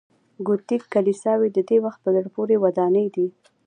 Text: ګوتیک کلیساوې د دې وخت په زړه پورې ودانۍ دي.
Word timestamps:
ګوتیک 0.47 0.83
کلیساوې 0.93 1.49
د 1.53 1.59
دې 1.69 1.77
وخت 1.85 1.99
په 2.03 2.09
زړه 2.15 2.29
پورې 2.35 2.55
ودانۍ 2.63 3.07
دي. 3.15 3.27